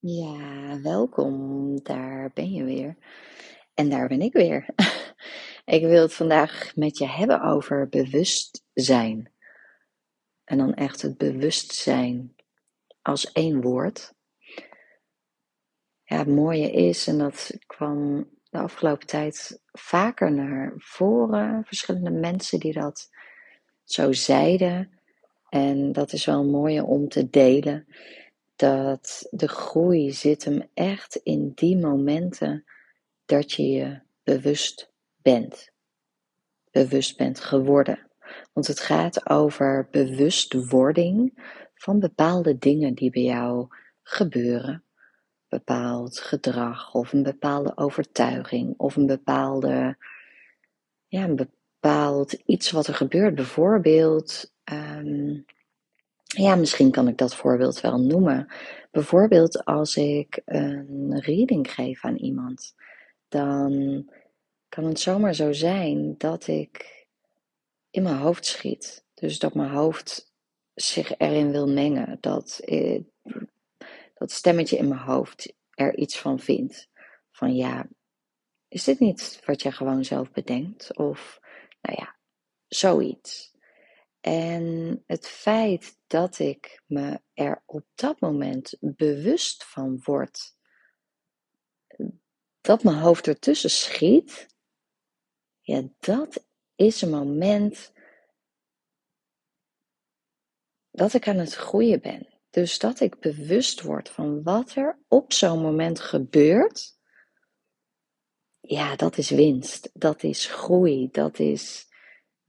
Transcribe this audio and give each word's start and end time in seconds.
Ja, 0.00 0.80
welkom. 0.82 1.82
Daar 1.82 2.30
ben 2.34 2.52
je 2.52 2.64
weer. 2.64 2.96
En 3.74 3.88
daar 3.90 4.08
ben 4.08 4.20
ik 4.20 4.32
weer. 4.32 4.66
Ik 5.64 5.82
wil 5.82 6.02
het 6.02 6.14
vandaag 6.14 6.76
met 6.76 6.98
je 6.98 7.06
hebben 7.06 7.42
over 7.42 7.88
bewustzijn. 7.88 9.32
En 10.44 10.58
dan 10.58 10.74
echt 10.74 11.02
het 11.02 11.18
bewustzijn 11.18 12.34
als 13.02 13.32
één 13.32 13.60
woord. 13.60 14.14
Ja, 16.04 16.18
het 16.18 16.28
mooie 16.28 16.70
is, 16.70 17.06
en 17.06 17.18
dat 17.18 17.56
kwam 17.66 18.28
de 18.50 18.58
afgelopen 18.58 19.06
tijd 19.06 19.62
vaker 19.72 20.32
naar 20.32 20.72
voren, 20.76 21.64
verschillende 21.64 22.10
mensen 22.10 22.60
die 22.60 22.72
dat 22.72 23.08
zo 23.84 24.12
zeiden. 24.12 25.00
En 25.48 25.92
dat 25.92 26.12
is 26.12 26.24
wel 26.24 26.40
een 26.40 26.50
mooie 26.50 26.84
om 26.84 27.08
te 27.08 27.30
delen 27.30 27.86
dat 28.58 29.26
de 29.30 29.48
groei 29.48 30.12
zit 30.12 30.44
hem 30.44 30.68
echt 30.74 31.16
in 31.16 31.52
die 31.54 31.76
momenten 31.76 32.64
dat 33.24 33.52
je 33.52 33.68
je 33.70 34.00
bewust 34.22 34.92
bent. 35.22 35.70
Bewust 36.70 37.16
bent 37.16 37.40
geworden. 37.40 38.10
Want 38.52 38.66
het 38.66 38.80
gaat 38.80 39.30
over 39.30 39.88
bewustwording 39.90 41.42
van 41.74 41.98
bepaalde 41.98 42.58
dingen 42.58 42.94
die 42.94 43.10
bij 43.10 43.22
jou 43.22 43.66
gebeuren. 44.02 44.84
Bepaald 45.48 46.18
gedrag 46.18 46.94
of 46.94 47.12
een 47.12 47.22
bepaalde 47.22 47.76
overtuiging 47.76 48.74
of 48.76 48.96
een 48.96 49.06
bepaalde, 49.06 49.96
ja, 51.06 51.24
een 51.24 51.36
bepaald 51.36 52.32
iets 52.32 52.70
wat 52.70 52.86
er 52.86 52.94
gebeurt. 52.94 53.34
Bijvoorbeeld, 53.34 54.52
um, 54.72 55.44
ja, 56.36 56.54
misschien 56.54 56.90
kan 56.90 57.08
ik 57.08 57.18
dat 57.18 57.34
voorbeeld 57.34 57.80
wel 57.80 58.00
noemen. 58.00 58.48
Bijvoorbeeld 58.90 59.64
als 59.64 59.96
ik 59.96 60.40
een 60.44 61.20
reading 61.20 61.70
geef 61.72 62.04
aan 62.04 62.16
iemand, 62.16 62.74
dan 63.28 64.04
kan 64.68 64.84
het 64.84 65.00
zomaar 65.00 65.34
zo 65.34 65.52
zijn 65.52 66.14
dat 66.18 66.46
ik 66.46 67.06
in 67.90 68.02
mijn 68.02 68.16
hoofd 68.16 68.46
schiet. 68.46 69.04
Dus 69.14 69.38
dat 69.38 69.54
mijn 69.54 69.70
hoofd 69.70 70.32
zich 70.74 71.18
erin 71.18 71.50
wil 71.50 71.68
mengen. 71.68 72.18
Dat, 72.20 72.60
eh, 72.64 73.00
dat 74.14 74.30
stemmetje 74.30 74.76
in 74.76 74.88
mijn 74.88 75.00
hoofd 75.00 75.52
er 75.74 75.96
iets 75.96 76.18
van 76.18 76.38
vindt. 76.38 76.88
Van 77.30 77.56
ja, 77.56 77.86
is 78.68 78.84
dit 78.84 78.98
niet 78.98 79.42
wat 79.44 79.62
je 79.62 79.72
gewoon 79.72 80.04
zelf 80.04 80.30
bedenkt? 80.30 80.96
Of 80.96 81.40
nou 81.80 81.96
ja, 82.00 82.16
zoiets. 82.66 83.56
En 84.28 85.02
het 85.06 85.26
feit 85.28 85.98
dat 86.06 86.38
ik 86.38 86.82
me 86.86 87.20
er 87.32 87.62
op 87.66 87.86
dat 87.94 88.20
moment 88.20 88.76
bewust 88.80 89.64
van 89.64 90.00
word 90.02 90.56
dat 92.60 92.82
mijn 92.82 92.96
hoofd 92.96 93.26
ertussen 93.26 93.70
schiet, 93.70 94.46
ja, 95.60 95.82
dat 95.98 96.46
is 96.74 97.02
een 97.02 97.10
moment 97.10 97.92
dat 100.90 101.14
ik 101.14 101.28
aan 101.28 101.36
het 101.36 101.54
groeien 101.54 102.00
ben. 102.00 102.40
Dus 102.50 102.78
dat 102.78 103.00
ik 103.00 103.20
bewust 103.20 103.82
word 103.82 104.08
van 104.08 104.42
wat 104.42 104.74
er 104.74 104.98
op 105.08 105.32
zo'n 105.32 105.62
moment 105.62 106.00
gebeurt. 106.00 106.98
Ja, 108.60 108.96
dat 108.96 109.18
is 109.18 109.30
winst. 109.30 109.90
Dat 109.92 110.22
is 110.22 110.46
groei. 110.46 111.08
Dat 111.10 111.38
is 111.38 111.87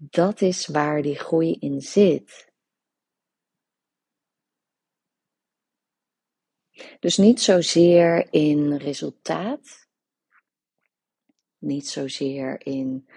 dat 0.02 0.42
is 0.42 0.68
waar 0.68 1.02
die 1.02 1.16
groei 1.16 1.54
in 1.60 1.82
zit. 1.82 2.52
Dus 7.00 7.18
niet 7.18 7.42
zozeer 7.42 8.34
in 8.34 8.76
resultaat, 8.76 9.88
niet 11.58 11.88
zozeer 11.88 12.66
in, 12.66 13.10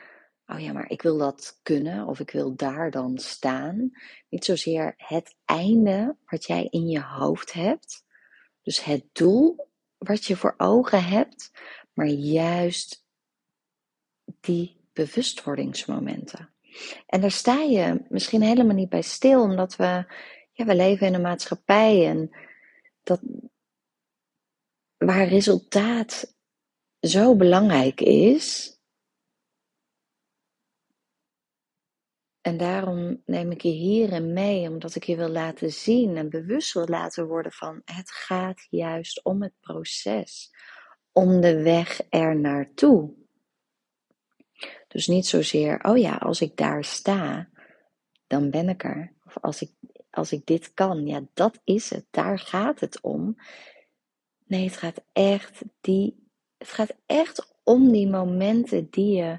oh 0.47 0.61
ja, 0.61 0.73
maar 0.73 0.91
ik 0.91 1.03
wil 1.03 1.19
dat 1.19 1.61
kunnen 1.63 2.07
of 2.07 2.21
ik 2.21 2.31
wil 2.31 2.55
daar 2.55 2.91
dan 2.91 3.19
staan. 3.19 3.91
Niet 4.29 4.45
zozeer 4.45 4.95
het 4.97 5.37
einde 5.45 6.17
wat 6.25 6.47
jij 6.47 6.67
in 6.71 6.89
je 6.89 7.03
hoofd 7.03 7.53
hebt, 7.53 8.05
dus 8.63 8.85
het 8.85 9.05
doel 9.13 9.71
wat 9.99 10.25
je 10.25 10.37
voor 10.37 10.55
ogen 10.57 11.05
hebt, 11.05 11.51
maar 11.93 12.07
juist 12.07 13.05
die 14.41 14.81
bewustwordingsmomenten. 14.93 16.53
En 17.07 17.21
daar 17.21 17.31
sta 17.31 17.55
je 17.55 18.05
misschien 18.09 18.43
helemaal 18.43 18.77
niet 18.77 18.89
bij 18.89 19.03
stil, 19.03 19.43
omdat 19.43 19.77
we, 19.77 20.05
ja, 20.53 20.65
we 20.65 20.75
leven 20.75 21.07
in 21.07 21.15
een 21.15 21.21
maatschappij 21.21 22.09
en 22.09 22.31
dat, 23.03 23.21
waar 24.97 25.29
resultaat 25.29 26.35
zo 27.01 27.37
belangrijk 27.37 28.01
is. 28.01 28.77
En 32.41 32.57
daarom 32.57 33.23
neem 33.25 33.51
ik 33.51 33.63
je 33.63 33.69
hierin 33.69 34.33
mee, 34.33 34.69
omdat 34.69 34.95
ik 34.95 35.05
je 35.05 35.17
wil 35.17 35.29
laten 35.29 35.73
zien 35.73 36.17
en 36.17 36.31
bewust 36.31 36.73
wil 36.73 36.87
laten 36.87 37.27
worden 37.27 37.53
van 37.53 37.83
het 37.85 38.11
gaat 38.11 38.67
juist 38.71 39.25
om 39.25 39.43
het 39.43 39.55
proces, 39.61 40.51
om 41.13 41.41
de 41.41 41.63
weg 41.63 42.01
er 42.09 42.37
naartoe. 42.37 43.22
Dus 44.93 45.07
niet 45.07 45.27
zozeer, 45.27 45.85
oh 45.85 45.99
ja, 45.99 46.17
als 46.17 46.41
ik 46.41 46.57
daar 46.57 46.85
sta, 46.85 47.49
dan 48.27 48.51
ben 48.51 48.69
ik 48.69 48.85
er. 48.85 49.13
Of 49.27 49.39
als 49.41 49.63
ik, 49.63 49.71
als 50.11 50.33
ik 50.33 50.47
dit 50.47 50.75
kan, 50.75 51.07
ja, 51.07 51.23
dat 51.35 51.61
is 51.65 51.91
het. 51.91 52.05
Daar 52.11 52.39
gaat 52.39 52.81
het 52.81 53.01
om. 53.01 53.37
Nee, 54.45 54.65
het 54.65 54.77
gaat 54.77 55.05
echt, 55.13 55.63
die, 55.81 56.29
het 56.59 56.69
gaat 56.69 56.95
echt 57.07 57.55
om 57.63 57.93
die 57.93 58.09
momenten 58.09 58.91
die 58.91 59.17
je 59.17 59.39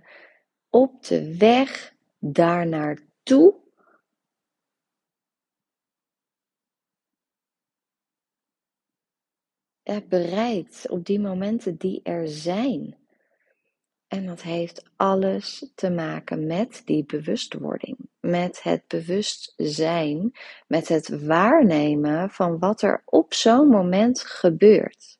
op 0.69 1.03
de 1.03 1.37
weg 1.37 1.93
daar 2.19 2.67
naartoe 2.67 3.61
bereikt. 10.07 10.89
Op 10.89 11.05
die 11.05 11.19
momenten 11.19 11.77
die 11.77 12.01
er 12.03 12.27
zijn. 12.27 13.02
En 14.13 14.25
dat 14.25 14.41
heeft 14.41 14.83
alles 14.95 15.71
te 15.75 15.89
maken 15.89 16.47
met 16.47 16.81
die 16.85 17.05
bewustwording, 17.05 17.97
met 18.19 18.63
het 18.63 18.87
bewustzijn, 18.87 20.31
met 20.67 20.87
het 20.87 21.25
waarnemen 21.25 22.29
van 22.29 22.59
wat 22.59 22.81
er 22.81 23.01
op 23.05 23.33
zo'n 23.33 23.67
moment 23.67 24.21
gebeurt. 24.21 25.19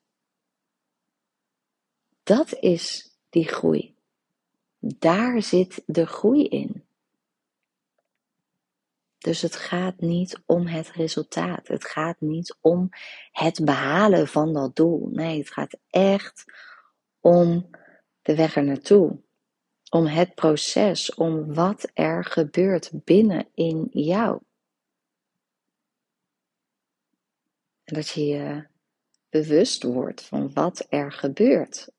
Dat 2.24 2.54
is 2.59 3.16
die 3.30 3.48
groei. 3.48 3.96
Daar 4.80 5.42
zit 5.42 5.84
de 5.86 6.06
groei 6.06 6.48
in. 6.48 6.84
Dus 9.18 9.42
het 9.42 9.56
gaat 9.56 10.00
niet 10.00 10.42
om 10.46 10.68
het 10.68 10.92
resultaat. 10.92 11.68
Het 11.68 11.86
gaat 11.86 12.22
niet 12.22 12.58
om 12.62 12.90
het 13.31 13.66
behalen 13.66 14.28
van 14.28 14.54
dat 14.54 14.75
doel. 14.75 15.10
Nee, 15.12 15.40
het 15.40 15.52
gaat 15.52 15.78
echt 15.90 16.46
om 17.20 17.70
de 18.23 18.35
weg 18.35 18.56
er 18.56 18.63
naartoe. 18.63 19.22
Om 19.89 20.06
het 20.06 20.35
proces, 20.35 21.13
om 21.13 21.53
wat 21.53 21.89
er 21.94 22.25
gebeurt 22.25 22.91
binnen 23.03 23.47
in 23.53 23.88
jou. 23.91 24.41
En 27.83 27.94
dat 27.94 28.09
je 28.09 28.25
je 28.25 28.66
bewust 29.29 29.83
wordt 29.83 30.22
van 30.22 30.53
wat 30.53 30.85
er 30.89 31.12
gebeurt 31.12 31.89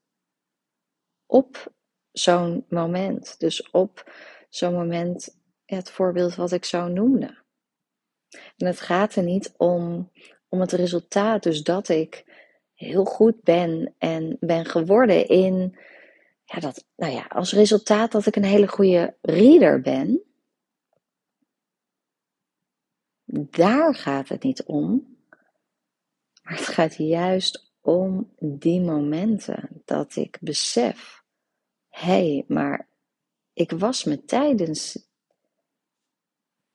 op 1.27 1.73
zo'n 2.13 2.65
moment. 2.69 3.39
Dus 3.39 3.71
op 3.71 4.13
zo'n 4.49 4.73
moment, 4.73 5.39
het 5.65 5.91
voorbeeld 5.91 6.35
wat 6.35 6.53
ik 6.53 6.65
zo 6.65 6.89
noemde. 6.89 7.43
En 8.57 8.67
het 8.67 8.81
gaat 8.81 9.15
er 9.15 9.23
niet 9.23 9.55
om, 9.57 10.11
om 10.49 10.61
het 10.61 10.73
resultaat, 10.73 11.43
dus 11.43 11.63
dat 11.63 11.89
ik 11.89 12.25
heel 12.75 13.05
goed 13.05 13.43
ben 13.43 13.95
en 13.99 14.37
ben 14.41 14.65
geworden 14.65 15.29
in 15.29 15.79
dat, 16.61 16.87
nou 16.97 17.13
ja, 17.13 17.27
als 17.29 17.53
resultaat 17.53 18.13
dat 18.13 18.27
ik 18.27 18.37
een 18.37 18.45
hele 18.45 18.69
goede 18.69 19.17
reader 19.21 19.81
ben. 19.81 20.23
Daar 23.51 23.95
gaat 23.95 24.29
het 24.29 24.43
niet 24.43 24.63
om. 24.63 25.17
Maar 26.43 26.57
het 26.57 26.69
gaat 26.69 26.95
juist 26.95 27.73
om 27.81 28.35
die 28.39 28.81
momenten 28.81 29.83
dat 29.85 30.17
ik 30.17 30.39
besef: 30.41 31.25
hé, 31.89 32.07
hey, 32.07 32.45
maar 32.49 32.89
ik 33.53 33.71
was 33.71 34.05
me 34.05 34.25
tijdens, 34.25 35.09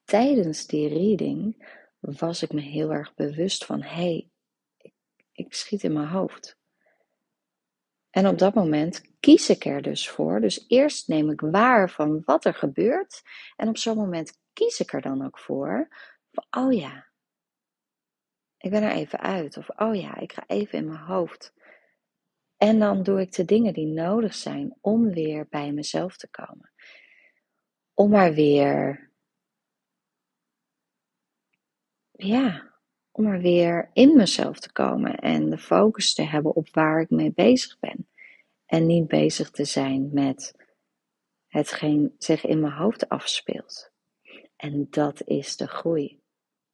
tijdens 0.03 0.65
die 0.65 0.87
reading, 0.87 1.67
was 1.99 2.41
ik 2.41 2.53
me 2.53 2.61
heel 2.61 2.91
erg 2.91 3.13
bewust 3.13 3.65
van: 3.65 3.81
hé, 3.81 3.89
hey, 3.89 4.29
ik 5.31 5.53
schiet 5.53 5.83
in 5.83 5.93
mijn 5.93 6.07
hoofd. 6.07 6.58
En 8.09 8.27
op 8.27 8.37
dat 8.37 8.53
moment 8.53 9.01
kies 9.19 9.49
ik 9.49 9.65
er 9.65 9.81
dus 9.81 10.09
voor. 10.09 10.41
Dus 10.41 10.65
eerst 10.67 11.07
neem 11.07 11.29
ik 11.29 11.41
waar 11.41 11.89
van 11.89 12.21
wat 12.25 12.45
er 12.45 12.53
gebeurt. 12.53 13.21
En 13.55 13.67
op 13.67 13.77
zo'n 13.77 13.97
moment 13.97 14.39
kies 14.53 14.79
ik 14.79 14.93
er 14.93 15.01
dan 15.01 15.25
ook 15.25 15.39
voor. 15.39 15.87
Oh 16.49 16.73
ja, 16.73 17.09
Ik 18.57 18.71
ben 18.71 18.83
er 18.83 18.91
even 18.91 19.19
uit. 19.19 19.57
Of 19.57 19.69
oh 19.69 19.95
ja, 19.95 20.17
ik 20.17 20.33
ga 20.33 20.43
even 20.47 20.77
in 20.77 20.87
mijn 20.87 20.99
hoofd. 20.99 21.53
En 22.57 22.79
dan 22.79 23.03
doe 23.03 23.21
ik 23.21 23.31
de 23.31 23.45
dingen 23.45 23.73
die 23.73 23.87
nodig 23.87 24.33
zijn 24.33 24.77
om 24.81 25.09
weer 25.13 25.47
bij 25.49 25.71
mezelf 25.71 26.17
te 26.17 26.29
komen. 26.29 26.73
Om 27.93 28.09
maar 28.09 28.33
weer, 28.33 29.11
ja, 32.11 32.68
om 33.19 33.25
maar 33.25 33.41
weer 33.41 33.89
in 33.93 34.15
mezelf 34.15 34.59
te 34.59 34.71
komen 34.71 35.15
en 35.15 35.49
de 35.49 35.57
focus 35.57 36.13
te 36.13 36.21
hebben 36.21 36.55
op 36.55 36.69
waar 36.71 37.01
ik 37.01 37.09
mee 37.09 37.31
bezig 37.31 37.79
ben. 37.79 38.07
En 38.65 38.85
niet 38.85 39.07
bezig 39.07 39.49
te 39.49 39.65
zijn 39.65 40.09
met 40.13 40.55
hetgeen 41.47 42.15
zich 42.17 42.45
in 42.45 42.59
mijn 42.59 42.73
hoofd 42.73 43.09
afspeelt. 43.09 43.91
En 44.55 44.87
dat 44.89 45.27
is 45.27 45.57
de 45.57 45.67
groei. 45.67 46.21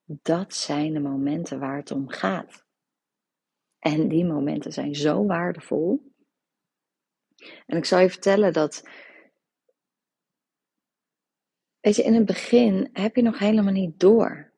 Dat 0.03 0.53
zijn 0.53 0.94
de 0.94 1.00
momenten 1.00 1.59
waar 1.59 1.77
het 1.77 1.92
om 1.92 2.09
gaat. 2.09 2.65
En 3.80 4.07
die 4.07 4.25
momenten 4.25 4.71
zijn 4.71 4.95
zo 4.95 5.25
waardevol. 5.25 6.12
En 7.65 7.77
ik 7.77 7.86
zal 7.86 8.00
je 8.00 8.09
vertellen 8.09 8.53
dat. 8.53 8.89
Weet 11.80 11.95
je, 11.95 12.03
in 12.03 12.13
het 12.13 12.25
begin 12.25 12.89
heb 12.94 13.15
je 13.15 13.21
nog 13.21 13.39
helemaal 13.39 13.74
niet 13.74 14.00
door 14.00 14.53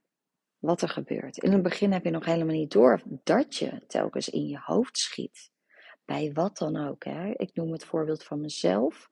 wat 0.67 0.81
er 0.81 0.89
gebeurt. 0.89 1.37
In 1.37 1.51
het 1.51 1.61
begin 1.61 1.91
heb 1.91 2.03
je 2.03 2.09
nog 2.09 2.25
helemaal 2.25 2.55
niet 2.55 2.71
door 2.71 3.01
dat 3.23 3.55
je 3.55 3.81
telkens 3.87 4.29
in 4.29 4.47
je 4.47 4.59
hoofd 4.61 4.97
schiet. 4.97 5.51
Bij 6.05 6.31
wat 6.33 6.57
dan 6.57 6.87
ook. 6.87 7.03
Hè? 7.03 7.33
Ik 7.35 7.49
noem 7.53 7.71
het 7.71 7.85
voorbeeld 7.85 8.23
van 8.23 8.41
mezelf. 8.41 9.07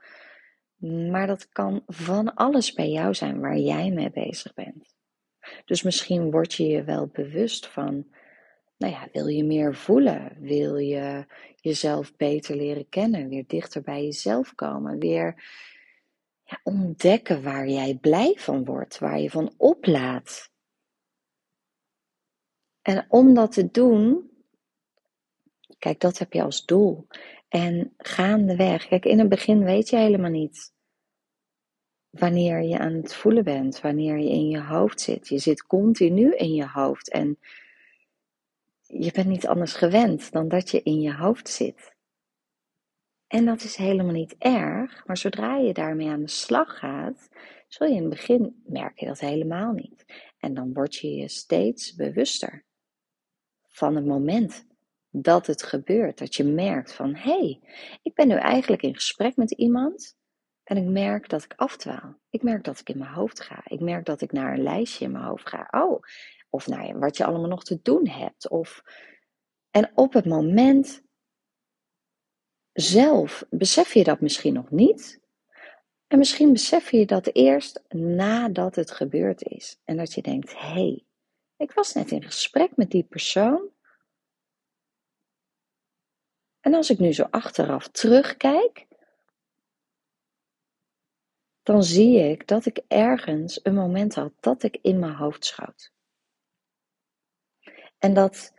Maar 1.12 1.28
dat 1.28 1.50
kan 1.50 1.84
van 1.88 2.34
alles 2.34 2.74
bij 2.74 2.90
jou 2.90 3.14
zijn 3.14 3.40
waar 3.40 3.58
jij 3.58 3.92
mee 3.92 4.12
bezig 4.12 4.54
bent. 4.54 4.96
Dus 5.66 5.84
misschien 5.84 6.32
word 6.32 6.54
je 6.54 6.68
je 6.68 6.84
wel 6.84 7.08
bewust 7.08 7.68
van, 7.68 8.08
nou 8.78 8.94
ja, 8.94 9.08
wil 9.12 9.28
je 9.28 9.44
meer 9.44 9.76
voelen? 9.76 10.38
Wil 10.40 10.78
je 10.78 11.26
jezelf 11.56 12.16
beter 12.16 12.56
leren 12.56 12.90
kennen? 12.90 13.30
Weer 13.30 13.44
dichter 13.48 13.82
bij 13.82 14.04
jezelf 14.04 14.56
komen? 14.56 15.00
Weer 15.00 15.44
ja, 16.44 16.60
ontdekken 16.64 17.44
waar 17.44 17.68
jij 17.68 17.98
blij 18.02 18.34
van 18.38 18.66
wordt, 18.66 19.00
waar 19.00 19.20
je 19.20 19.30
van 19.30 19.54
oplaat. 19.58 20.54
En 22.86 23.06
om 23.10 23.34
dat 23.34 23.52
te 23.52 23.72
doen, 23.72 24.30
kijk, 25.80 26.00
dat 26.00 26.18
heb 26.18 26.34
je 26.34 26.44
als 26.44 26.66
doel. 26.66 27.08
En 27.48 27.94
gaandeweg, 27.98 28.88
kijk, 28.88 29.06
in 29.06 29.20
het 29.20 29.30
begin 29.30 29.64
weet 29.64 29.90
je 29.90 29.98
helemaal 29.98 30.30
niet 30.30 30.74
wanneer 32.10 32.62
je 32.62 32.80
aan 32.80 32.94
het 32.94 33.14
voelen 33.14 33.44
bent, 33.44 33.82
wanneer 33.82 34.20
je 34.20 34.30
in 34.30 34.50
je 34.50 34.62
hoofd 34.62 35.02
zit. 35.02 35.28
Je 35.28 35.38
zit 35.38 35.66
continu 35.68 36.36
in 36.36 36.54
je 36.54 36.68
hoofd 36.68 37.10
en 37.10 37.40
je 38.82 39.12
bent 39.12 39.28
niet 39.28 39.48
anders 39.48 39.74
gewend 39.74 40.32
dan 40.32 40.48
dat 40.48 40.70
je 40.70 40.82
in 40.82 41.02
je 41.02 41.14
hoofd 41.14 41.50
zit. 41.50 41.96
En 43.28 43.46
dat 43.46 43.64
is 43.64 43.76
helemaal 43.76 44.14
niet 44.14 44.36
erg, 44.38 45.06
maar 45.06 45.18
zodra 45.18 45.58
je 45.58 45.74
daarmee 45.74 46.10
aan 46.10 46.22
de 46.22 46.28
slag 46.30 46.78
gaat, 46.78 47.30
zul 47.68 47.88
je 47.88 47.96
in 47.96 48.02
het 48.02 48.10
begin 48.10 48.64
merk 48.66 49.00
je 49.00 49.06
dat 49.06 49.20
helemaal 49.20 49.72
niet. 49.72 50.06
En 50.40 50.54
dan 50.54 50.74
word 50.74 50.96
je 50.96 51.16
je 51.16 51.30
steeds 51.30 51.96
bewuster 51.96 52.66
van 53.76 53.96
het 53.96 54.06
moment 54.06 54.66
dat 55.10 55.48
het 55.48 55.64
gebeurt. 55.64 56.18
Dat 56.18 56.36
je 56.36 56.44
merkt 56.44 56.94
van, 56.94 57.16
hé, 57.16 57.40
hey, 57.40 57.60
ik 58.02 58.14
ben 58.14 58.28
nu 58.28 58.36
eigenlijk 58.36 58.82
in 58.82 58.96
gesprek 58.96 59.36
met 59.36 59.52
iemand 59.52 60.16
en 60.64 60.78
ik 60.78 60.84
merk 60.84 61.30
dat 61.30 61.44
ik 61.44 61.54
afdwaal. 61.56 62.20
Ik 62.30 62.44
merk 62.44 62.64
dat 62.64 62.80
ik 62.80 62.90
in 62.90 62.98
mijn 62.98 63.14
hoofd 63.14 63.42
ga. 63.42 63.62
Ik 63.66 63.80
merk 63.80 64.06
dat 64.06 64.22
ik 64.22 64.32
naar 64.32 64.54
een 64.54 64.64
lijstje 64.64 65.06
in 65.06 65.12
mijn 65.12 65.24
hoofd 65.24 65.50
ga. 65.50 65.68
Oh, 65.72 66.02
of 66.50 66.68
naar 66.68 67.00
wat 67.00 67.18
je 67.18 67.26
allemaal 67.26 67.50
nog 67.50 67.64
te 67.64 67.80
doen 67.82 68.08
hebt. 68.08 68.50
Of... 68.50 68.84
En 69.72 69.92
op 69.96 70.14
het 70.14 70.26
moment 70.26 71.04
zelf 72.74 73.46
besef 73.50 73.94
je 73.94 74.04
dat 74.04 74.22
misschien 74.22 74.54
nog 74.54 74.72
niet. 74.72 75.20
En 76.08 76.18
misschien 76.18 76.52
besef 76.52 76.92
je 76.92 77.06
dat 77.06 77.30
eerst 77.34 77.84
nadat 77.90 78.76
het 78.76 78.92
gebeurd 78.92 79.44
is. 79.44 79.82
En 79.84 79.98
dat 79.98 80.14
je 80.14 80.22
denkt, 80.22 80.60
hé, 80.60 80.72
hey, 80.72 81.06
ik 81.58 81.72
was 81.72 81.94
net 81.94 82.12
in 82.12 82.24
gesprek 82.24 82.76
met 82.76 82.92
die 82.92 83.04
persoon. 83.04 83.70
En 86.60 86.74
als 86.74 86.90
ik 86.90 87.00
nu 87.00 87.14
zo 87.14 87.24
achteraf 87.24 87.88
terugkijk, 87.88 88.88
dan 91.64 91.84
zie 91.84 92.20
ik 92.20 92.48
dat 92.48 92.66
ik 92.66 92.82
ergens 92.88 93.60
een 93.64 93.74
moment 93.74 94.16
had 94.16 94.34
dat 94.40 94.64
ik 94.64 94.78
in 94.82 95.00
mijn 95.00 95.16
hoofd 95.16 95.46
schoot. 95.46 95.94
En 97.98 98.14
dat 98.14 98.54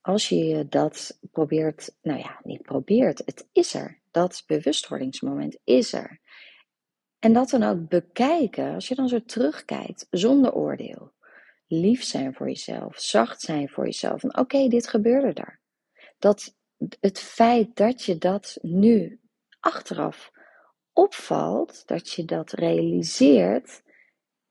als 0.00 0.28
je 0.28 0.68
dat 0.68 1.18
probeert, 1.30 1.96
nou 2.02 2.18
ja, 2.18 2.40
niet 2.42 2.62
probeert, 2.62 3.22
het 3.24 3.48
is 3.52 3.74
er. 3.74 4.00
Dat 4.10 4.42
bewustwordingsmoment 4.46 5.58
is 5.64 5.92
er. 5.92 6.20
En 7.18 7.32
dat 7.32 7.50
dan 7.50 7.62
ook 7.62 7.88
bekijken, 7.88 8.74
als 8.74 8.88
je 8.88 8.94
dan 8.94 9.08
zo 9.08 9.24
terugkijkt, 9.24 10.06
zonder 10.10 10.54
oordeel. 10.54 11.13
Lief 11.80 12.02
zijn 12.02 12.34
voor 12.34 12.46
jezelf, 12.46 13.00
zacht 13.00 13.40
zijn 13.40 13.68
voor 13.68 13.84
jezelf. 13.84 14.24
Oké, 14.24 14.68
dit 14.68 14.88
gebeurde 14.88 15.32
daar. 15.32 15.60
Dat 16.18 16.54
het 17.00 17.18
feit 17.18 17.76
dat 17.76 18.02
je 18.02 18.18
dat 18.18 18.58
nu 18.60 19.20
achteraf 19.60 20.30
opvalt, 20.92 21.86
dat 21.86 22.10
je 22.10 22.24
dat 22.24 22.52
realiseert, 22.52 23.82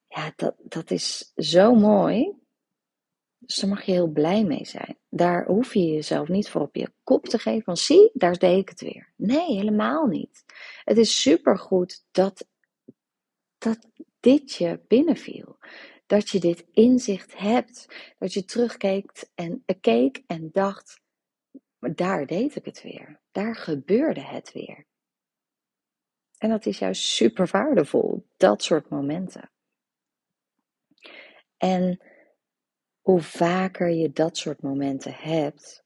ja, 0.08 0.34
dat, 0.36 0.56
dat 0.58 0.92
is 0.92 1.31
zo 1.36 1.75
mooi. 1.75 2.42
Dus 3.40 3.56
daar 3.56 3.70
mag 3.70 3.84
je 3.84 3.92
heel 3.92 4.08
blij 4.08 4.44
mee 4.44 4.66
zijn. 4.66 4.98
Daar 5.10 5.46
hoef 5.46 5.74
je 5.74 5.86
jezelf 5.86 6.28
niet 6.28 6.50
voor 6.50 6.62
op 6.62 6.75
je 6.75 6.94
kop 7.04 7.25
te 7.25 7.40
geven 7.40 7.64
van 7.64 7.78
zie, 7.78 8.10
daar 8.14 8.38
deed 8.38 8.58
ik 8.60 8.70
het 8.70 8.81
weer. 8.81 9.14
Nee, 9.16 9.56
helemaal 9.56 10.06
niet. 10.06 10.44
Het 10.84 10.98
is 10.98 11.22
supergoed 11.22 12.06
dat, 12.12 12.48
dat 13.58 13.88
dit 14.20 14.54
je 14.54 14.80
binnenviel. 14.88 15.58
Dat 16.13 16.30
je 16.30 16.39
dit 16.39 16.65
inzicht 16.71 17.38
hebt. 17.38 17.88
Dat 18.18 18.33
je 18.33 18.45
terugkeek 18.45 19.30
en, 19.36 19.65
keek 19.81 20.24
en 20.27 20.50
dacht, 20.51 21.01
daar 21.80 22.25
deed 22.25 22.56
ik 22.56 22.65
het 22.65 22.81
weer. 22.81 23.19
Daar 23.31 23.56
gebeurde 23.56 24.21
het 24.21 24.51
weer. 24.51 24.86
En 26.38 26.50
dat 26.50 26.65
is 26.65 26.80
juist 26.80 27.04
super 27.04 27.48
waardevol, 27.51 28.27
dat 28.38 28.63
soort 28.63 28.89
momenten. 28.89 29.51
En 31.57 32.01
hoe 33.01 33.21
vaker 33.21 33.89
je 33.89 34.12
dat 34.12 34.38
soort 34.38 34.62
momenten 34.62 35.13
hebt, 35.13 35.83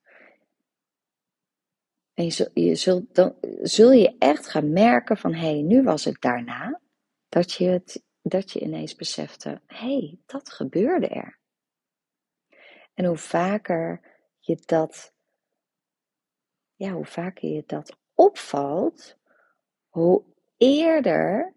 en 2.13 2.25
je, 2.53 3.05
dan 3.12 3.36
zul 3.62 3.91
je 3.91 4.15
echt 4.17 4.48
gaan 4.48 4.72
merken 4.72 5.17
van, 5.17 5.34
hé, 5.34 5.39
hey, 5.39 5.62
nu 5.62 5.84
was 5.84 6.05
het 6.05 6.22
daarna, 6.22 6.81
dat 7.29 7.51
je, 7.51 7.67
het, 7.67 8.05
dat 8.27 8.51
je 8.51 8.60
ineens 8.60 8.96
besefte, 8.96 9.62
hé, 9.65 9.77
hey, 9.77 10.19
dat 10.25 10.50
gebeurde 10.50 11.07
er. 11.07 11.39
En 12.93 13.05
hoe 13.05 13.17
vaker 13.17 14.01
je 14.39 14.57
dat, 14.65 15.13
ja, 16.75 16.91
hoe 16.91 17.05
vaker 17.05 17.50
je 17.50 17.63
dat 17.65 17.98
opvalt, 18.13 19.17
hoe 19.88 20.24
eerder 20.57 21.55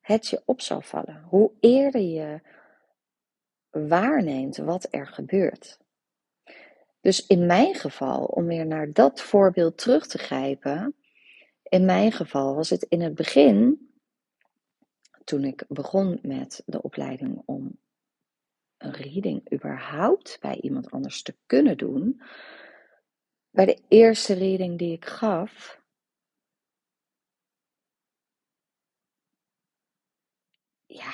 het 0.00 0.26
je 0.26 0.42
op 0.44 0.60
zal 0.60 0.80
vallen. 0.80 1.22
Hoe 1.22 1.52
eerder 1.60 2.00
je 2.00 2.40
waarneemt 3.70 4.56
wat 4.56 4.88
er 4.90 5.06
gebeurt. 5.06 5.78
Dus 7.00 7.26
in 7.26 7.46
mijn 7.46 7.74
geval, 7.74 8.24
om 8.24 8.46
weer 8.46 8.66
naar 8.66 8.92
dat 8.92 9.20
voorbeeld 9.20 9.78
terug 9.78 10.06
te 10.06 10.18
grijpen, 10.18 10.96
in 11.62 11.84
mijn 11.84 12.12
geval 12.12 12.54
was 12.54 12.70
het 12.70 12.82
in 12.82 13.00
het 13.00 13.14
begin, 13.14 13.85
toen 15.26 15.44
ik 15.44 15.64
begon 15.68 16.18
met 16.22 16.62
de 16.66 16.82
opleiding 16.82 17.42
om 17.44 17.78
een 18.76 18.92
reading 18.92 19.52
überhaupt 19.52 20.38
bij 20.40 20.60
iemand 20.60 20.90
anders 20.90 21.22
te 21.22 21.36
kunnen 21.46 21.76
doen, 21.76 22.22
bij 23.50 23.66
de 23.66 23.78
eerste 23.88 24.34
reading 24.34 24.78
die 24.78 24.92
ik 24.92 25.04
gaf, 25.04 25.80
ja, 30.86 31.12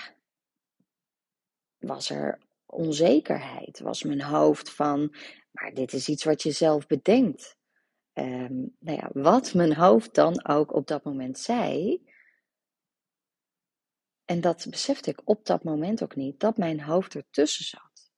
was 1.78 2.10
er 2.10 2.38
onzekerheid. 2.66 3.80
Was 3.80 4.02
mijn 4.02 4.22
hoofd 4.22 4.70
van, 4.70 5.14
maar 5.50 5.74
dit 5.74 5.92
is 5.92 6.08
iets 6.08 6.24
wat 6.24 6.42
je 6.42 6.50
zelf 6.50 6.86
bedenkt. 6.86 7.56
Um, 8.14 8.76
nou 8.78 8.96
ja, 8.98 9.10
wat 9.12 9.54
mijn 9.54 9.74
hoofd 9.74 10.14
dan 10.14 10.46
ook 10.46 10.74
op 10.74 10.86
dat 10.86 11.04
moment 11.04 11.38
zei. 11.38 12.02
En 14.24 14.40
dat 14.40 14.66
besefte 14.70 15.10
ik 15.10 15.20
op 15.24 15.46
dat 15.46 15.64
moment 15.64 16.02
ook 16.02 16.16
niet, 16.16 16.40
dat 16.40 16.56
mijn 16.56 16.80
hoofd 16.80 17.14
ertussen 17.14 17.64
zat. 17.64 18.10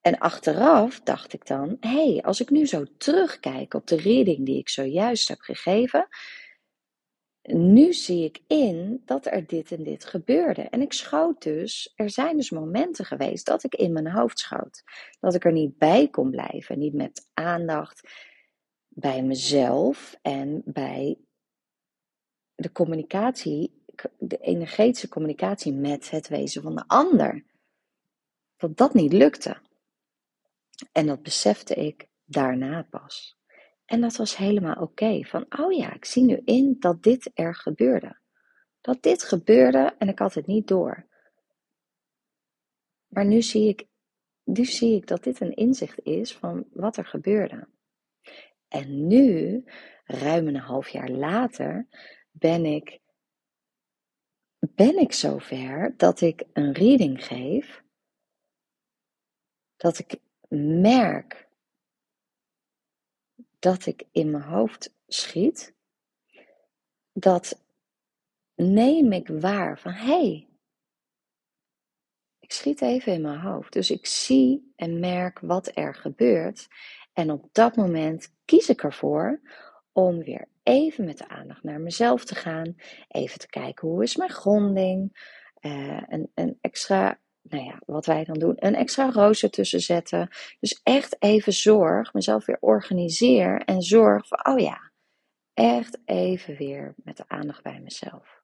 En 0.00 0.18
achteraf 0.18 1.00
dacht 1.00 1.32
ik 1.32 1.46
dan, 1.46 1.76
hé, 1.80 2.12
hey, 2.12 2.22
als 2.22 2.40
ik 2.40 2.50
nu 2.50 2.66
zo 2.66 2.84
terugkijk 2.98 3.74
op 3.74 3.86
de 3.86 3.96
reading 3.96 4.46
die 4.46 4.58
ik 4.58 4.68
zojuist 4.68 5.28
heb 5.28 5.40
gegeven, 5.40 6.08
nu 7.42 7.92
zie 7.92 8.24
ik 8.24 8.42
in 8.46 9.02
dat 9.04 9.26
er 9.26 9.46
dit 9.46 9.72
en 9.72 9.82
dit 9.82 10.04
gebeurde. 10.04 10.62
En 10.62 10.80
ik 10.80 10.92
schoot 10.92 11.42
dus, 11.42 11.92
er 11.94 12.10
zijn 12.10 12.36
dus 12.36 12.50
momenten 12.50 13.04
geweest 13.04 13.46
dat 13.46 13.64
ik 13.64 13.74
in 13.74 13.92
mijn 13.92 14.10
hoofd 14.10 14.38
schoot. 14.38 14.82
Dat 15.20 15.34
ik 15.34 15.44
er 15.44 15.52
niet 15.52 15.78
bij 15.78 16.08
kon 16.08 16.30
blijven, 16.30 16.78
niet 16.78 16.94
met 16.94 17.28
aandacht 17.34 18.08
bij 18.88 19.22
mezelf 19.22 20.18
en 20.22 20.62
bij 20.64 21.18
de 22.56 22.72
communicatie, 22.72 23.82
de 24.18 24.38
energetische 24.38 25.08
communicatie 25.08 25.72
met 25.72 26.10
het 26.10 26.28
wezen 26.28 26.62
van 26.62 26.74
de 26.74 26.84
ander. 26.86 27.44
Dat 28.56 28.76
dat 28.76 28.94
niet 28.94 29.12
lukte. 29.12 29.56
En 30.92 31.06
dat 31.06 31.22
besefte 31.22 31.74
ik 31.74 32.08
daarna 32.24 32.82
pas. 32.82 33.36
En 33.84 34.00
dat 34.00 34.16
was 34.16 34.36
helemaal 34.36 34.74
oké. 34.74 35.24
Van, 35.24 35.46
oh 35.58 35.72
ja, 35.72 35.94
ik 35.94 36.04
zie 36.04 36.22
nu 36.22 36.40
in 36.44 36.76
dat 36.78 37.02
dit 37.02 37.30
er 37.34 37.54
gebeurde. 37.54 38.18
Dat 38.80 39.02
dit 39.02 39.22
gebeurde 39.22 39.94
en 39.98 40.08
ik 40.08 40.18
had 40.18 40.34
het 40.34 40.46
niet 40.46 40.68
door. 40.68 41.06
Maar 43.06 43.24
nu 43.24 43.42
zie 43.42 43.68
ik, 43.68 43.86
nu 44.44 44.64
zie 44.64 44.94
ik 44.94 45.06
dat 45.06 45.24
dit 45.24 45.40
een 45.40 45.54
inzicht 45.54 45.98
is 46.02 46.36
van 46.36 46.66
wat 46.72 46.96
er 46.96 47.06
gebeurde. 47.06 47.68
En 48.68 49.06
nu, 49.06 49.64
ruim 50.04 50.48
een 50.48 50.56
half 50.56 50.88
jaar 50.88 51.08
later, 51.08 51.86
ben 52.38 52.64
ik, 52.64 53.00
ben 54.58 54.98
ik 54.98 55.12
zover 55.12 55.94
dat 55.96 56.20
ik 56.20 56.44
een 56.52 56.72
reading 56.72 57.24
geef. 57.24 57.84
Dat 59.76 59.98
ik 59.98 60.16
merk 60.48 61.48
dat 63.58 63.86
ik 63.86 64.04
in 64.10 64.30
mijn 64.30 64.42
hoofd 64.42 64.94
schiet, 65.06 65.74
dat 67.12 67.60
neem 68.54 69.12
ik 69.12 69.28
waar 69.28 69.78
van 69.78 69.92
hé, 69.92 70.06
hey, 70.06 70.48
ik 72.38 72.52
schiet 72.52 72.80
even 72.80 73.12
in 73.12 73.20
mijn 73.20 73.40
hoofd. 73.40 73.72
Dus 73.72 73.90
ik 73.90 74.06
zie 74.06 74.72
en 74.76 75.00
merk 75.00 75.38
wat 75.38 75.76
er 75.76 75.94
gebeurt. 75.94 76.68
En 77.12 77.30
op 77.30 77.48
dat 77.52 77.76
moment 77.76 78.34
kies 78.44 78.68
ik 78.68 78.82
ervoor 78.82 79.40
om 79.96 80.22
weer 80.22 80.48
even 80.62 81.04
met 81.04 81.18
de 81.18 81.28
aandacht 81.28 81.62
naar 81.62 81.80
mezelf 81.80 82.24
te 82.24 82.34
gaan. 82.34 82.74
Even 83.08 83.38
te 83.38 83.48
kijken 83.48 83.88
hoe 83.88 84.02
is 84.02 84.16
mijn 84.16 84.30
gronding. 84.30 85.24
Uh, 85.60 86.02
een, 86.06 86.30
een 86.34 86.58
extra 86.60 87.20
nou 87.42 87.64
ja, 87.64 87.80
wat 87.86 88.06
wij 88.06 88.24
dan 88.24 88.38
doen, 88.38 88.54
een 88.56 88.74
extra 88.74 89.10
rooster 89.10 89.50
tussen 89.50 89.80
zetten. 89.80 90.28
Dus 90.60 90.80
echt 90.82 91.22
even 91.22 91.52
zorg, 91.52 92.12
mezelf 92.12 92.46
weer 92.46 92.56
organiseer 92.60 93.62
en 93.64 93.82
zorg 93.82 94.28
van, 94.28 94.46
oh 94.46 94.58
ja, 94.58 94.90
echt 95.54 95.98
even 96.04 96.56
weer 96.56 96.94
met 96.96 97.16
de 97.16 97.24
aandacht 97.26 97.62
bij 97.62 97.80
mezelf. 97.80 98.42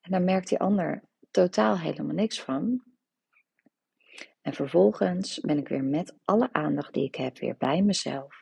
En 0.00 0.10
dan 0.10 0.24
merkt 0.24 0.48
die 0.48 0.58
ander 0.58 1.02
totaal 1.30 1.78
helemaal 1.78 2.14
niks 2.14 2.40
van. 2.40 2.82
En 4.42 4.52
vervolgens 4.52 5.40
ben 5.40 5.58
ik 5.58 5.68
weer 5.68 5.84
met 5.84 6.16
alle 6.24 6.48
aandacht 6.52 6.94
die 6.94 7.04
ik 7.04 7.14
heb 7.14 7.38
weer 7.38 7.56
bij 7.58 7.82
mezelf. 7.82 8.41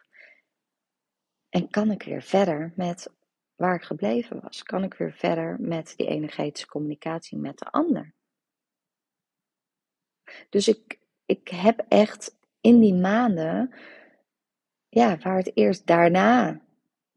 En 1.50 1.70
kan 1.70 1.90
ik 1.90 2.02
weer 2.02 2.22
verder 2.22 2.72
met 2.76 3.12
waar 3.54 3.74
ik 3.74 3.82
gebleven 3.82 4.40
was? 4.40 4.62
Kan 4.62 4.84
ik 4.84 4.94
weer 4.94 5.12
verder 5.12 5.56
met 5.60 5.94
die 5.96 6.06
energetische 6.06 6.66
communicatie 6.68 7.38
met 7.38 7.58
de 7.58 7.70
ander? 7.70 8.14
Dus 10.48 10.68
ik, 10.68 10.98
ik 11.24 11.48
heb 11.48 11.84
echt 11.88 12.36
in 12.60 12.80
die 12.80 12.94
maanden, 12.94 13.74
ja, 14.88 15.18
waar 15.18 15.36
het 15.36 15.56
eerst 15.56 15.86
daarna 15.86 16.60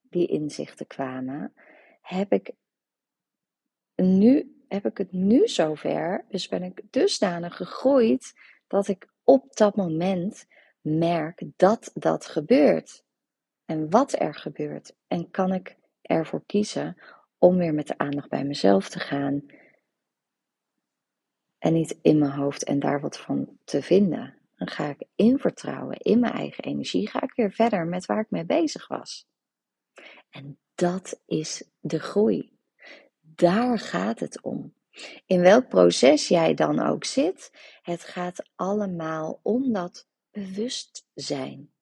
die 0.02 0.28
inzichten 0.28 0.88
kwamen, 0.88 1.54
heb 2.02 2.32
ik 2.32 2.52
nu, 3.96 4.64
heb 4.68 4.86
ik 4.86 4.98
het 4.98 5.12
nu 5.12 5.48
zover, 5.48 6.26
dus 6.30 6.48
ben 6.48 6.64
ik 6.64 6.82
dusdanig 6.90 7.56
gegroeid 7.56 8.34
dat 8.68 8.88
ik 8.88 9.08
op 9.24 9.56
dat 9.56 9.76
moment 9.76 10.46
merk 10.82 11.44
dat 11.56 11.92
dat 11.94 12.26
gebeurt. 12.26 13.04
En 13.66 13.90
wat 13.90 14.20
er 14.20 14.34
gebeurt. 14.34 14.96
En 15.08 15.32
kan 15.32 15.54
ik 15.54 15.78
ervoor 16.02 16.44
kiezen 16.46 16.98
om 17.38 17.58
weer 17.58 17.74
met 17.74 17.88
de 17.88 17.98
aandacht 17.98 18.30
bij 18.30 18.44
mezelf 18.44 18.90
te 18.90 19.00
gaan 19.00 19.46
en 21.64 21.74
niet 21.74 22.00
in 22.02 22.18
mijn 22.18 22.32
hoofd 22.32 22.64
en 22.64 22.80
daar 22.80 23.02
wat 23.02 23.18
van 23.20 23.58
te 23.64 23.82
vinden. 23.82 24.38
Dan 24.56 24.68
ga 24.68 24.90
ik 24.90 25.04
in 25.16 25.40
vertrouwen, 25.40 25.98
in 25.98 26.20
mijn 26.20 26.34
eigen 26.34 26.64
energie, 26.64 27.10
ga 27.10 27.22
ik 27.22 27.34
weer 27.36 27.52
verder 27.52 27.86
met 27.86 28.06
waar 28.06 28.20
ik 28.20 28.30
mee 28.30 28.46
bezig 28.46 28.88
was. 28.88 29.28
En 30.30 30.60
dat 30.76 31.22
is 31.26 31.64
de 31.80 32.00
groei. 32.00 32.58
Daar 33.20 33.80
gaat 33.80 34.20
het 34.20 34.42
om. 34.42 34.74
In 35.26 35.42
welk 35.42 35.68
proces 35.68 36.28
jij 36.28 36.54
dan 36.54 36.80
ook 36.80 37.04
zit, 37.04 37.52
het 37.82 38.04
gaat 38.04 38.50
allemaal 38.56 39.40
om 39.44 39.74
dat 39.74 40.08
bewustzijn. 40.32 41.73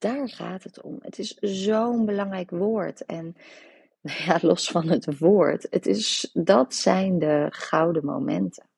Daar 0.00 0.28
gaat 0.28 0.62
het 0.62 0.82
om. 0.82 0.98
Het 1.00 1.18
is 1.18 1.34
zo'n 1.40 2.04
belangrijk 2.04 2.50
woord. 2.50 3.04
En 3.04 3.36
ja, 4.26 4.38
los 4.42 4.70
van 4.70 4.88
het 4.88 5.18
woord, 5.18 5.66
het 5.70 5.86
is, 5.86 6.30
dat 6.32 6.74
zijn 6.74 7.18
de 7.18 7.46
gouden 7.50 8.04
momenten. 8.04 8.68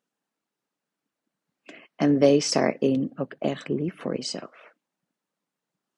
En 1.95 2.19
wees 2.19 2.53
daarin 2.53 3.13
ook 3.15 3.35
echt 3.39 3.69
lief 3.69 4.01
voor 4.01 4.15
jezelf. 4.15 4.75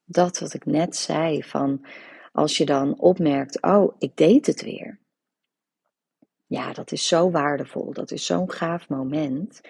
Dat 0.05 0.39
wat 0.39 0.55
ik 0.55 0.65
net 0.65 0.97
zei, 0.97 1.43
van 1.43 1.87
als 2.33 2.57
je 2.57 2.65
dan 2.65 2.99
opmerkt, 3.01 3.63
oh, 3.63 3.95
ik 3.99 4.17
deed 4.17 4.47
het 4.47 4.63
weer. 4.63 5.01
Ja, 6.47 6.73
dat 6.73 6.93
is 6.93 7.07
zo 7.07 7.31
waardevol. 7.31 7.93
Dat 7.93 8.11
is 8.11 8.27
zo'n 8.27 8.51
gaaf 8.51 8.89
moment. 8.89 9.61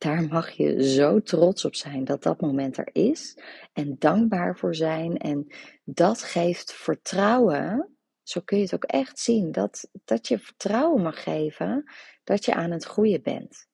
Daar 0.00 0.22
mag 0.22 0.50
je 0.50 0.82
zo 0.94 1.22
trots 1.22 1.64
op 1.64 1.74
zijn 1.74 2.04
dat 2.04 2.22
dat 2.22 2.40
moment 2.40 2.76
er 2.76 2.88
is. 2.92 3.38
En 3.72 3.98
dankbaar 3.98 4.56
voor 4.56 4.74
zijn. 4.74 5.16
En 5.16 5.46
dat 5.84 6.22
geeft 6.22 6.72
vertrouwen. 6.72 7.96
Zo 8.22 8.40
kun 8.40 8.56
je 8.56 8.62
het 8.62 8.74
ook 8.74 8.84
echt 8.84 9.18
zien. 9.18 9.52
Dat, 9.52 9.90
dat 10.04 10.28
je 10.28 10.38
vertrouwen 10.38 11.02
mag 11.02 11.22
geven 11.22 11.84
dat 12.24 12.44
je 12.44 12.54
aan 12.54 12.70
het 12.70 12.84
groeien 12.84 13.22
bent. 13.22 13.68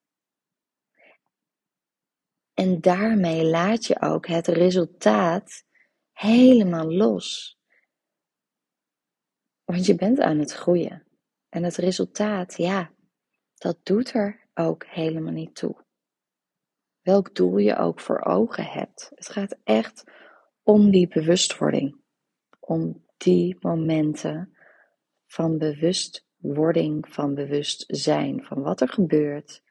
En 2.54 2.80
daarmee 2.80 3.44
laat 3.44 3.84
je 3.84 4.00
ook 4.00 4.26
het 4.26 4.46
resultaat 4.46 5.64
helemaal 6.12 6.92
los. 6.92 7.58
Want 9.64 9.86
je 9.86 9.94
bent 9.94 10.20
aan 10.20 10.38
het 10.38 10.52
groeien. 10.52 11.06
En 11.48 11.62
het 11.62 11.76
resultaat, 11.76 12.56
ja, 12.56 12.92
dat 13.54 13.78
doet 13.82 14.14
er 14.14 14.48
ook 14.54 14.86
helemaal 14.86 15.32
niet 15.32 15.54
toe. 15.54 15.85
Welk 17.06 17.34
doel 17.34 17.56
je 17.58 17.76
ook 17.76 18.00
voor 18.00 18.24
ogen 18.24 18.64
hebt. 18.64 19.10
Het 19.14 19.28
gaat 19.28 19.58
echt 19.64 20.04
om 20.62 20.90
die 20.90 21.08
bewustwording. 21.08 22.00
Om 22.60 23.04
die 23.16 23.56
momenten 23.60 24.56
van 25.26 25.58
bewustwording, 25.58 27.08
van 27.08 27.34
bewustzijn, 27.34 28.44
van 28.44 28.62
wat 28.62 28.80
er 28.80 28.88
gebeurt, 28.88 29.62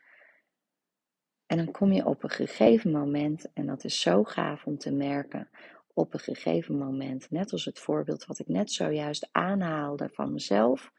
en 1.46 1.58
dan 1.58 1.72
kom 1.72 1.92
je 1.92 2.06
op 2.06 2.24
een 2.24 2.30
gegeven 2.30 2.92
moment, 2.92 3.52
en 3.54 3.66
dat 3.66 3.84
is 3.84 4.02
zo 4.02 4.24
gaaf 4.24 4.66
om 4.66 4.78
te 4.78 4.92
merken, 4.92 5.50
op 5.94 6.14
een 6.14 6.20
gegeven 6.20 6.78
moment, 6.78 7.32
net 7.32 7.52
als 7.52 7.66
het 7.66 7.80
voorbeeld 7.80 8.26
wat 8.26 8.40
ik 8.40 8.48
net 8.48 8.72
zojuist 8.72 9.30
aanhaalde 9.32 10.10
van 10.10 10.34
mezelf, 10.34 10.92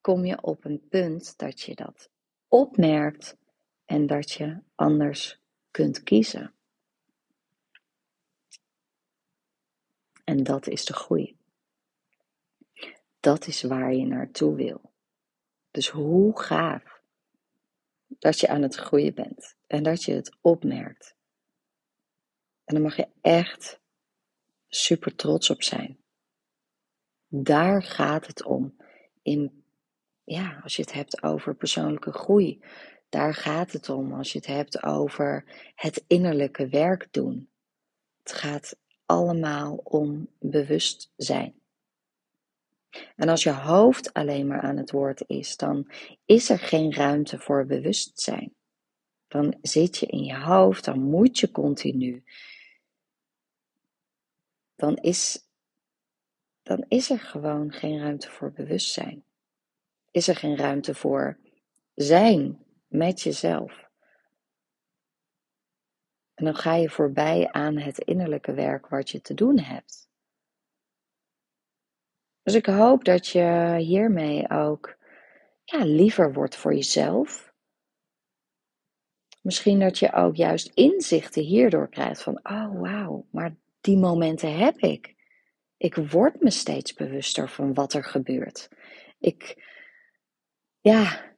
kom 0.00 0.24
je 0.24 0.42
op 0.42 0.64
een 0.64 0.86
punt 0.88 1.38
dat 1.38 1.60
je 1.60 1.74
dat 1.74 2.10
opmerkt 2.48 3.38
en 3.84 4.06
dat 4.06 4.30
je 4.30 4.62
anders 4.74 5.41
kunt 5.72 6.02
kiezen. 6.02 6.52
En 10.24 10.42
dat 10.42 10.66
is 10.66 10.84
de 10.84 10.92
groei. 10.92 11.36
Dat 13.20 13.46
is 13.46 13.62
waar 13.62 13.94
je 13.94 14.06
naartoe 14.06 14.56
wil. 14.56 14.92
Dus 15.70 15.88
hoe 15.88 16.40
gaaf 16.40 17.00
dat 18.06 18.40
je 18.40 18.48
aan 18.48 18.62
het 18.62 18.74
groeien 18.74 19.14
bent 19.14 19.56
en 19.66 19.82
dat 19.82 20.02
je 20.02 20.12
het 20.12 20.36
opmerkt. 20.40 21.16
En 22.64 22.74
dan 22.74 22.82
mag 22.82 22.96
je 22.96 23.08
echt 23.20 23.80
super 24.68 25.14
trots 25.14 25.50
op 25.50 25.62
zijn. 25.62 25.98
Daar 27.28 27.82
gaat 27.82 28.26
het 28.26 28.44
om. 28.44 28.76
In, 29.22 29.64
ja, 30.24 30.60
als 30.62 30.76
je 30.76 30.82
het 30.82 30.92
hebt 30.92 31.22
over 31.22 31.54
persoonlijke 31.54 32.12
groei. 32.12 32.64
Daar 33.12 33.34
gaat 33.34 33.72
het 33.72 33.88
om 33.88 34.12
als 34.12 34.32
je 34.32 34.38
het 34.38 34.46
hebt 34.46 34.82
over 34.82 35.44
het 35.74 36.04
innerlijke 36.06 36.68
werk 36.68 37.08
doen. 37.10 37.50
Het 38.22 38.32
gaat 38.32 38.76
allemaal 39.06 39.74
om 39.76 40.28
bewustzijn. 40.38 41.54
En 43.16 43.28
als 43.28 43.42
je 43.42 43.52
hoofd 43.52 44.12
alleen 44.12 44.46
maar 44.46 44.60
aan 44.60 44.76
het 44.76 44.90
woord 44.90 45.24
is, 45.26 45.56
dan 45.56 45.90
is 46.24 46.50
er 46.50 46.58
geen 46.58 46.92
ruimte 46.92 47.38
voor 47.38 47.66
bewustzijn. 47.66 48.54
Dan 49.28 49.54
zit 49.62 49.98
je 49.98 50.06
in 50.06 50.24
je 50.24 50.38
hoofd, 50.38 50.84
dan 50.84 51.00
moet 51.00 51.38
je 51.38 51.50
continu. 51.50 52.24
Dan 54.74 54.96
is, 54.96 55.48
dan 56.62 56.84
is 56.88 57.10
er 57.10 57.20
gewoon 57.20 57.72
geen 57.72 57.98
ruimte 57.98 58.30
voor 58.30 58.52
bewustzijn. 58.52 59.24
is 60.10 60.28
er 60.28 60.36
geen 60.36 60.56
ruimte 60.56 60.94
voor 60.94 61.38
zijn 61.94 62.70
met 62.92 63.20
jezelf. 63.20 63.90
En 66.34 66.44
dan 66.44 66.54
ga 66.54 66.74
je 66.74 66.90
voorbij 66.90 67.48
aan 67.50 67.76
het 67.76 67.98
innerlijke 67.98 68.54
werk 68.54 68.88
wat 68.88 69.10
je 69.10 69.20
te 69.20 69.34
doen 69.34 69.58
hebt. 69.58 70.10
Dus 72.42 72.54
ik 72.54 72.66
hoop 72.66 73.04
dat 73.04 73.26
je 73.26 73.76
hiermee 73.78 74.50
ook 74.50 74.96
ja, 75.64 75.84
liever 75.84 76.32
wordt 76.32 76.56
voor 76.56 76.74
jezelf. 76.74 77.52
Misschien 79.42 79.80
dat 79.80 79.98
je 79.98 80.12
ook 80.12 80.36
juist 80.36 80.70
inzichten 80.74 81.42
hierdoor 81.42 81.88
krijgt 81.88 82.22
van, 82.22 82.40
oh 82.42 82.80
wauw, 82.80 83.26
maar 83.30 83.56
die 83.80 83.96
momenten 83.96 84.56
heb 84.56 84.76
ik. 84.76 85.14
Ik 85.76 85.94
word 85.94 86.40
me 86.40 86.50
steeds 86.50 86.94
bewuster 86.94 87.48
van 87.48 87.74
wat 87.74 87.92
er 87.92 88.04
gebeurt. 88.04 88.68
Ik, 89.18 89.64
ja, 90.80 91.31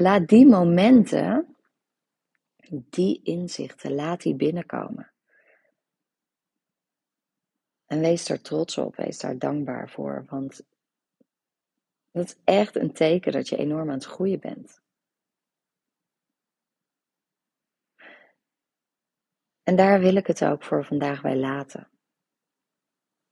laat 0.00 0.28
die 0.28 0.46
momenten, 0.46 1.56
die 2.70 3.22
inzichten, 3.22 3.94
laat 3.94 4.22
die 4.22 4.34
binnenkomen. 4.34 5.12
En 7.86 8.00
wees 8.00 8.28
er 8.28 8.40
trots 8.40 8.78
op, 8.78 8.96
wees 8.96 9.18
daar 9.18 9.38
dankbaar 9.38 9.90
voor, 9.90 10.24
want 10.28 10.62
dat 12.10 12.24
is 12.24 12.36
echt 12.44 12.76
een 12.76 12.92
teken 12.92 13.32
dat 13.32 13.48
je 13.48 13.56
enorm 13.56 13.88
aan 13.88 13.94
het 13.94 14.04
groeien 14.04 14.40
bent. 14.40 14.80
En 19.62 19.76
daar 19.76 20.00
wil 20.00 20.16
ik 20.16 20.26
het 20.26 20.44
ook 20.44 20.62
voor 20.62 20.84
vandaag 20.84 21.22
bij 21.22 21.36
laten. 21.36 21.88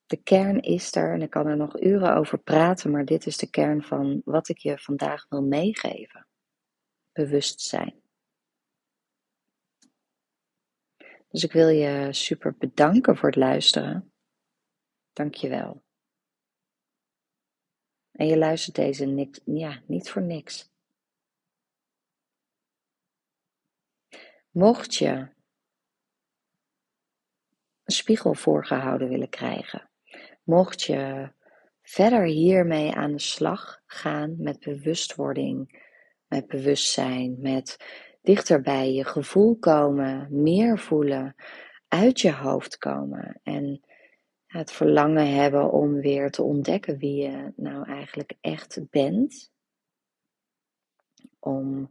De 0.06 0.16
kern 0.16 0.60
is 0.60 0.94
er 0.94 1.12
en 1.12 1.22
ik 1.22 1.30
kan 1.30 1.46
er 1.46 1.56
nog 1.56 1.80
uren 1.80 2.16
over 2.16 2.38
praten, 2.38 2.90
maar 2.90 3.04
dit 3.04 3.26
is 3.26 3.36
de 3.36 3.50
kern 3.50 3.82
van 3.82 4.22
wat 4.24 4.48
ik 4.48 4.58
je 4.58 4.78
vandaag 4.78 5.26
wil 5.28 5.42
meegeven. 5.42 6.26
Bewustzijn. 7.16 8.02
Dus 11.28 11.44
ik 11.44 11.52
wil 11.52 11.68
je 11.68 12.12
super 12.12 12.56
bedanken 12.56 13.16
voor 13.16 13.28
het 13.28 13.38
luisteren. 13.38 14.12
Dank 15.12 15.34
je 15.34 15.48
wel. 15.48 15.82
En 18.12 18.26
je 18.26 18.38
luistert 18.38 18.76
deze 18.76 19.04
niks, 19.04 19.40
ja, 19.44 19.82
niet 19.86 20.10
voor 20.10 20.22
niks. 20.22 20.70
Mocht 24.50 24.94
je 24.94 25.08
een 27.84 27.94
spiegel 27.94 28.34
voorgehouden 28.34 29.08
willen 29.08 29.28
krijgen, 29.28 29.90
mocht 30.42 30.82
je 30.82 31.32
verder 31.82 32.24
hiermee 32.24 32.94
aan 32.94 33.12
de 33.12 33.20
slag 33.20 33.82
gaan 33.86 34.42
met 34.42 34.60
bewustwording, 34.60 35.84
met 36.28 36.46
bewustzijn, 36.46 37.36
met 37.40 37.76
dichter 38.22 38.60
bij 38.60 38.92
je 38.92 39.04
gevoel 39.04 39.56
komen, 39.56 40.42
meer 40.42 40.78
voelen, 40.78 41.34
uit 41.88 42.20
je 42.20 42.32
hoofd 42.32 42.78
komen 42.78 43.40
en 43.42 43.80
het 44.46 44.72
verlangen 44.72 45.34
hebben 45.34 45.70
om 45.72 46.00
weer 46.00 46.30
te 46.30 46.42
ontdekken 46.42 46.98
wie 46.98 47.22
je 47.22 47.52
nou 47.56 47.88
eigenlijk 47.88 48.32
echt 48.40 48.90
bent. 48.90 49.52
Om 51.38 51.90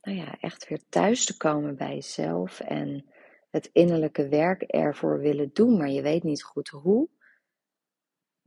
nou 0.00 0.16
ja, 0.18 0.36
echt 0.40 0.68
weer 0.68 0.80
thuis 0.88 1.24
te 1.24 1.36
komen 1.36 1.76
bij 1.76 1.94
jezelf 1.94 2.60
en 2.60 3.06
het 3.50 3.70
innerlijke 3.72 4.28
werk 4.28 4.62
ervoor 4.62 5.18
willen 5.18 5.50
doen, 5.52 5.76
maar 5.76 5.90
je 5.90 6.02
weet 6.02 6.22
niet 6.22 6.42
goed 6.42 6.68
hoe. 6.68 7.08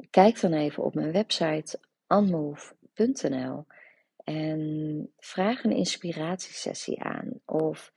Kijk 0.09 0.41
dan 0.41 0.53
even 0.53 0.83
op 0.83 0.93
mijn 0.93 1.11
website 1.11 1.79
unmove.nl 2.07 3.65
en 4.23 5.11
vraag 5.17 5.63
een 5.63 5.75
inspiratiesessie 5.75 7.03
aan. 7.03 7.39
Of 7.45 7.91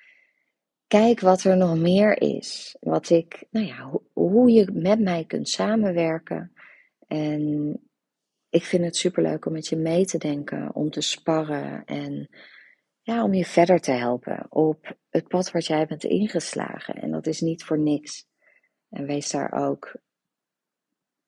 kijk 0.87 1.21
wat 1.21 1.45
er 1.45 1.57
nog 1.57 1.79
meer 1.79 2.21
is. 2.21 2.77
Wat 2.81 3.11
ik, 3.11 3.45
nou 3.51 3.67
ja, 3.67 4.01
hoe 4.13 4.51
je 4.51 4.71
met 4.73 5.01
mij 5.01 5.25
kunt 5.25 5.49
samenwerken. 5.49 6.53
En 7.07 7.81
ik 8.49 8.65
vind 8.65 8.85
het 8.85 8.97
superleuk 8.97 9.47
om 9.47 9.53
met 9.53 9.67
je 9.67 9.77
mee 9.77 10.05
te 10.05 10.19
denken, 10.19 10.75
om 10.75 10.91
te 10.91 11.01
sparren 11.01 11.85
en 11.85 12.29
ja, 13.03 13.25
om 13.25 13.35
je 13.35 13.45
verder 13.45 13.81
te 13.81 13.93
helpen 13.93 14.47
op 14.49 14.97
het 15.11 15.29
pad 15.29 15.51
wat 15.51 15.67
jij 15.67 15.87
bent 15.87 16.05
ingeslagen. 16.05 16.95
En 16.95 17.11
dat 17.11 17.27
is 17.27 17.41
niet 17.41 17.65
voor 17.65 17.79
niks. 17.79 18.27
En 18.91 19.07
wees 19.07 19.31
daar 19.31 19.53
ook 19.53 19.97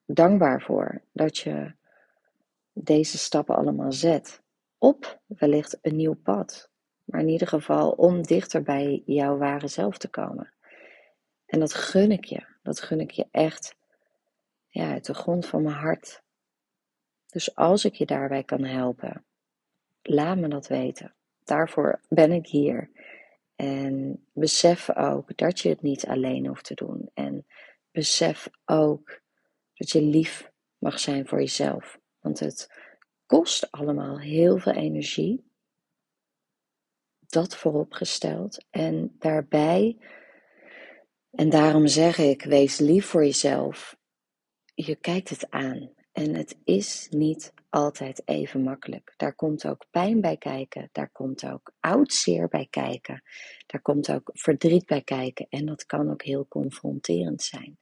dankbaar 0.06 0.62
voor 0.62 1.02
dat 1.12 1.38
je 1.38 1.74
deze 2.72 3.18
stappen 3.18 3.56
allemaal 3.56 3.92
zet 3.92 4.42
op 4.84 5.20
wellicht 5.26 5.78
een 5.82 5.96
nieuw 5.96 6.14
pad. 6.14 6.70
Maar 7.04 7.20
in 7.20 7.28
ieder 7.28 7.48
geval 7.48 7.90
om 7.90 8.22
dichter 8.22 8.62
bij 8.62 9.02
jouw 9.06 9.36
ware 9.36 9.68
zelf 9.68 9.98
te 9.98 10.08
komen. 10.08 10.52
En 11.46 11.60
dat 11.60 11.74
gun 11.74 12.12
ik 12.12 12.24
je. 12.24 12.46
Dat 12.62 12.80
gun 12.80 13.00
ik 13.00 13.10
je 13.10 13.26
echt 13.30 13.76
ja, 14.68 14.90
uit 14.90 15.06
de 15.06 15.14
grond 15.14 15.46
van 15.46 15.62
mijn 15.62 15.74
hart. 15.74 16.22
Dus 17.26 17.54
als 17.54 17.84
ik 17.84 17.94
je 17.94 18.06
daarbij 18.06 18.44
kan 18.44 18.64
helpen, 18.64 19.24
laat 20.02 20.36
me 20.38 20.48
dat 20.48 20.66
weten. 20.66 21.14
Daarvoor 21.44 22.00
ben 22.08 22.32
ik 22.32 22.46
hier. 22.46 22.90
En 23.56 24.24
besef 24.32 24.90
ook 24.96 25.36
dat 25.36 25.60
je 25.60 25.68
het 25.68 25.82
niet 25.82 26.06
alleen 26.06 26.46
hoeft 26.46 26.64
te 26.64 26.74
doen. 26.74 27.10
En 27.14 27.46
besef 27.90 28.50
ook 28.64 29.20
dat 29.74 29.90
je 29.90 30.02
lief 30.02 30.50
mag 30.78 31.00
zijn 31.00 31.26
voor 31.26 31.38
jezelf. 31.38 31.98
Want 32.20 32.40
het 32.40 32.83
kost 33.34 33.70
allemaal 33.70 34.18
heel 34.18 34.58
veel 34.58 34.72
energie. 34.72 35.44
Dat 37.18 37.56
vooropgesteld. 37.56 38.64
En 38.70 39.16
daarbij, 39.18 39.98
en 41.30 41.50
daarom 41.50 41.86
zeg 41.86 42.18
ik, 42.18 42.42
wees 42.44 42.78
lief 42.78 43.06
voor 43.06 43.24
jezelf. 43.24 43.96
Je 44.74 44.96
kijkt 44.96 45.28
het 45.28 45.50
aan. 45.50 45.90
En 46.12 46.34
het 46.34 46.58
is 46.64 47.06
niet 47.10 47.52
altijd 47.68 48.22
even 48.24 48.62
makkelijk. 48.62 49.14
Daar 49.16 49.34
komt 49.34 49.66
ook 49.66 49.86
pijn 49.90 50.20
bij 50.20 50.36
kijken. 50.36 50.88
Daar 50.92 51.10
komt 51.10 51.46
ook 51.46 51.72
oud 51.80 52.12
zeer 52.12 52.48
bij 52.48 52.66
kijken. 52.70 53.22
Daar 53.66 53.82
komt 53.82 54.10
ook 54.10 54.30
verdriet 54.32 54.86
bij 54.86 55.02
kijken. 55.02 55.46
En 55.48 55.66
dat 55.66 55.86
kan 55.86 56.10
ook 56.10 56.22
heel 56.22 56.46
confronterend 56.48 57.42
zijn. 57.42 57.78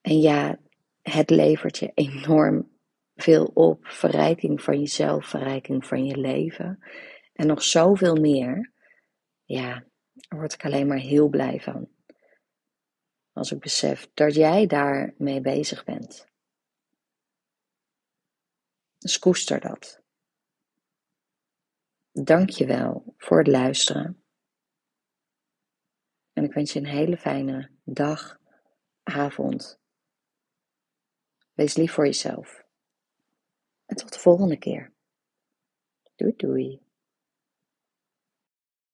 En 0.00 0.20
ja, 0.20 0.58
het 1.02 1.30
levert 1.30 1.78
je 1.78 1.90
enorm 1.94 2.76
veel 3.22 3.44
op. 3.44 3.86
Verrijking 3.86 4.62
van 4.62 4.78
jezelf, 4.78 5.26
verrijking 5.26 5.86
van 5.86 6.04
je 6.04 6.16
leven. 6.16 6.78
En 7.32 7.46
nog 7.46 7.62
zoveel 7.62 8.14
meer. 8.14 8.72
Ja, 9.44 9.84
daar 10.12 10.38
word 10.38 10.52
ik 10.52 10.64
alleen 10.64 10.86
maar 10.86 10.98
heel 10.98 11.28
blij 11.28 11.60
van. 11.60 11.88
Als 13.32 13.52
ik 13.52 13.60
besef 13.60 14.10
dat 14.14 14.34
jij 14.34 14.66
daarmee 14.66 15.40
bezig 15.40 15.84
bent. 15.84 16.28
Dus 18.98 19.18
koester 19.18 19.60
dat. 19.60 20.02
Dank 22.12 22.50
je 22.50 22.66
wel 22.66 23.14
voor 23.16 23.38
het 23.38 23.46
luisteren. 23.46 24.22
En 26.32 26.44
ik 26.44 26.52
wens 26.52 26.72
je 26.72 26.78
een 26.78 26.86
hele 26.86 27.16
fijne 27.16 27.70
dag, 27.84 28.38
avond. 29.02 29.80
Wees 31.52 31.76
lief 31.76 31.92
voor 31.92 32.04
jezelf. 32.04 32.66
En 33.88 33.96
tot 33.96 34.12
de 34.12 34.18
volgende 34.18 34.58
keer. 34.58 34.92
Doei 36.16 36.32
doei. 36.36 36.87